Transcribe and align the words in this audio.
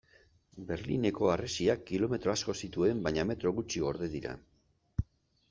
Berlineko 0.69 1.29
harresiak 1.33 1.83
kilometro 1.89 2.33
asko 2.33 2.57
zituen 2.65 3.05
baina 3.09 3.27
metro 3.33 3.53
gutxi 3.61 3.85
gorde 3.87 4.11
dira. 4.17 4.35